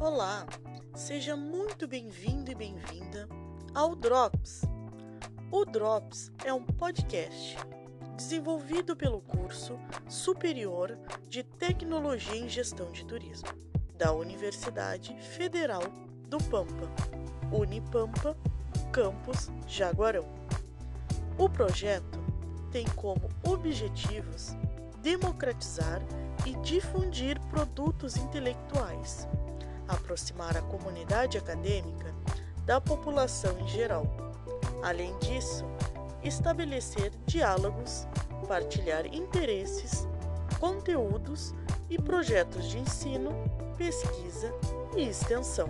[0.00, 0.46] Olá,
[0.94, 3.28] seja muito bem-vindo e bem-vinda
[3.74, 4.62] ao Drops.
[5.50, 7.56] O Drops é um podcast
[8.16, 9.76] desenvolvido pelo curso
[10.08, 10.96] Superior
[11.28, 13.48] de Tecnologia em Gestão de Turismo
[13.96, 15.82] da Universidade Federal
[16.28, 16.88] do Pampa,
[17.52, 18.36] Unipampa,
[18.92, 20.28] campus Jaguarão.
[21.36, 22.20] O projeto
[22.70, 24.56] tem como objetivos
[25.02, 26.00] democratizar
[26.46, 29.26] e difundir produtos intelectuais,
[29.88, 32.14] aproximar a comunidade acadêmica
[32.64, 34.04] da população em geral.
[34.82, 35.64] Além disso,
[36.22, 38.06] estabelecer diálogos,
[38.46, 40.06] partilhar interesses,
[40.60, 41.54] conteúdos
[41.88, 43.30] e projetos de ensino,
[43.76, 44.52] pesquisa
[44.96, 45.68] e extensão.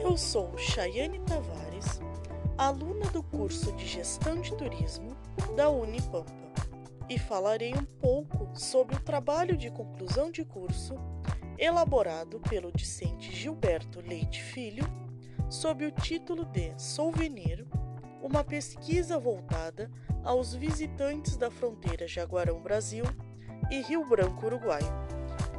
[0.00, 2.00] Eu sou Chayane Tavares,
[2.56, 5.16] aluna do curso de Gestão de Turismo
[5.56, 6.42] da Unipampa
[7.08, 10.94] e falarei um pouco sobre o trabalho de conclusão de curso
[11.62, 14.84] elaborado pelo discente Gilberto Leite Filho
[15.48, 17.64] sob o título de Souvenir,
[18.20, 19.88] uma pesquisa voltada
[20.24, 23.04] aos visitantes da fronteira Jaguarão-Brasil
[23.70, 24.82] e Rio Branco Uruguai,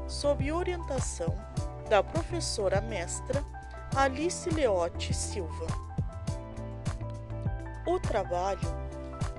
[0.06, 1.38] sob orientação
[1.90, 3.42] da professora mestra
[3.96, 5.68] Alice Leotti Silva.
[7.88, 8.68] O trabalho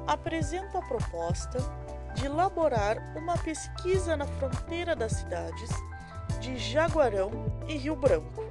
[0.06, 1.58] apresenta a proposta
[2.14, 5.70] de elaborar uma pesquisa na fronteira das cidades
[6.44, 7.30] de Jaguarão
[7.66, 8.44] e Rio Branco,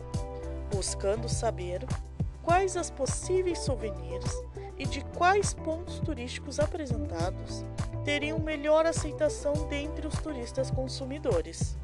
[0.74, 1.86] buscando saber
[2.42, 4.26] quais as possíveis souvenirs
[4.80, 7.64] e de quais pontos turísticos apresentados
[8.04, 11.78] teriam melhor aceitação dentre os turistas consumidores.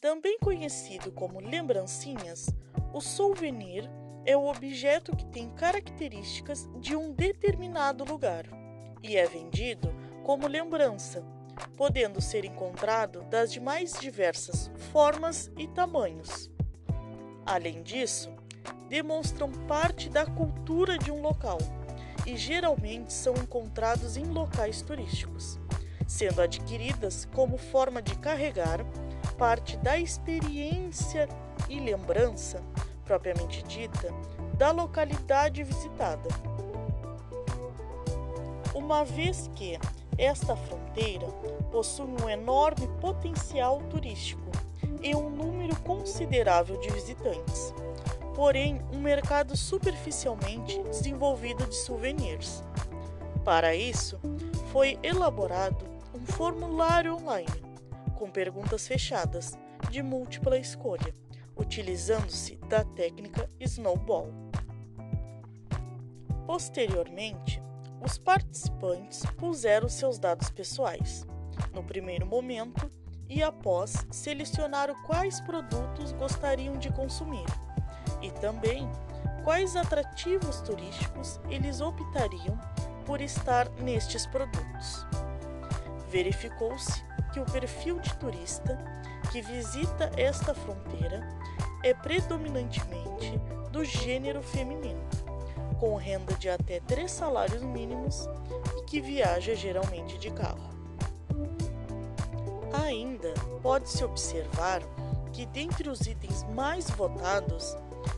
[0.00, 2.48] Também conhecido como lembrancinhas,
[2.90, 3.84] o souvenir
[4.24, 8.46] é o objeto que tem características de um determinado lugar
[9.02, 11.22] e é vendido como lembrança,
[11.76, 16.50] podendo ser encontrado das de mais diversas formas e tamanhos.
[17.46, 18.30] Além disso,
[18.88, 21.58] demonstram parte da cultura de um local
[22.26, 25.60] e geralmente são encontrados em locais turísticos,
[26.06, 28.80] sendo adquiridas como forma de carregar
[29.36, 31.28] parte da experiência
[31.68, 32.62] e lembrança
[33.04, 34.08] propriamente dita,
[34.56, 36.28] da localidade visitada.
[38.74, 39.78] Uma vez que
[40.18, 41.26] esta fronteira
[41.70, 44.50] possui um enorme potencial turístico
[45.02, 47.74] e um número considerável de visitantes,
[48.34, 52.62] porém um mercado superficialmente desenvolvido de souvenirs.
[53.44, 54.18] Para isso,
[54.72, 57.64] foi elaborado um formulário online
[58.16, 59.58] com perguntas fechadas
[59.90, 61.12] de múltipla escolha
[61.56, 64.32] utilizando-se da técnica Snowball.
[66.46, 67.62] Posteriormente,
[68.04, 71.26] os participantes puseram seus dados pessoais,
[71.72, 72.90] no primeiro momento
[73.28, 77.46] e após selecionaram quais produtos gostariam de consumir
[78.20, 78.86] e também
[79.42, 82.58] quais atrativos turísticos eles optariam
[83.06, 85.06] por estar nestes produtos.
[86.10, 88.78] Verificou-se que o perfil de turista
[89.32, 91.26] que visita esta fronteira
[91.82, 93.38] é predominantemente
[93.70, 95.02] do gênero feminino,
[95.78, 98.28] com renda de até três salários mínimos
[98.78, 100.74] e que viaja geralmente de carro.
[102.84, 104.82] Ainda pode-se observar
[105.32, 107.76] que dentre os itens mais votados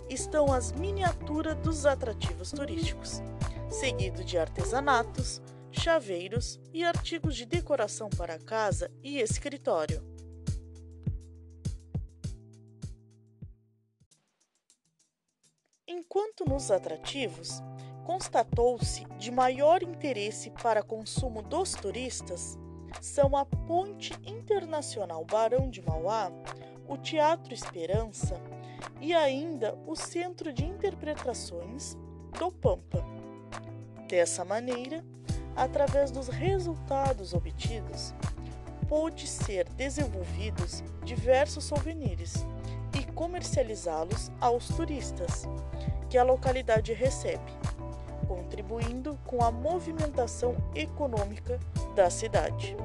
[0.09, 3.22] estão as miniaturas dos atrativos turísticos,
[3.71, 5.41] seguido de artesanatos,
[5.71, 10.03] chaveiros e artigos de decoração para casa e escritório.
[15.99, 17.62] Enquanto nos atrativos,
[18.05, 22.59] constatou-se de maior interesse para consumo dos turistas
[23.01, 26.31] são a Ponte Internacional Barão de Mauá,
[26.87, 28.39] o Teatro Esperança
[29.01, 31.97] e ainda o Centro de Interpretações
[32.39, 33.03] do Pampa.
[34.07, 35.03] Dessa maneira,
[35.57, 38.13] através dos resultados obtidos,
[38.87, 42.45] pôde ser desenvolvidos diversos souvenirs
[43.16, 45.48] comercializá-los aos turistas
[46.09, 47.51] que a localidade recebe,
[48.28, 51.59] contribuindo com a movimentação econômica
[51.97, 52.77] da cidade.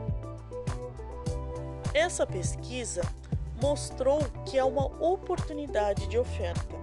[1.93, 3.01] Essa pesquisa
[3.61, 6.75] mostrou que há uma oportunidade de oferta,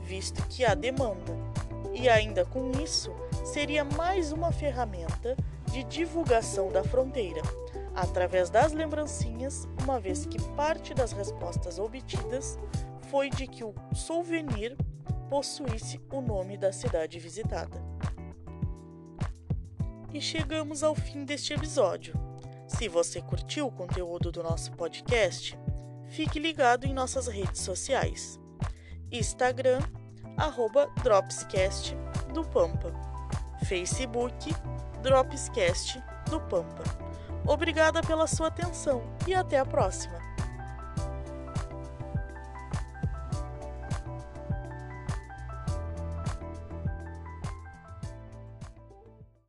[0.00, 1.36] visto que há demanda,
[1.92, 3.14] e ainda com isso
[3.44, 5.36] seria mais uma ferramenta
[5.70, 7.42] de divulgação da fronteira,
[7.96, 12.58] através das lembrancinhas, uma vez que parte das respostas obtidas
[13.08, 14.76] foi de que o souvenir
[15.30, 17.82] possuísse o nome da cidade visitada.
[20.12, 22.14] E chegamos ao fim deste episódio.
[22.68, 25.58] Se você curtiu o conteúdo do nosso podcast,
[26.08, 28.38] fique ligado em nossas redes sociais.
[29.10, 29.80] Instagram,
[30.36, 31.96] arroba Dropscast
[32.34, 32.92] do Pampa.
[33.64, 34.54] Facebook,
[35.02, 37.05] Dropscast do Pampa.
[37.46, 40.35] Obrigada pela sua atenção e até a próxima!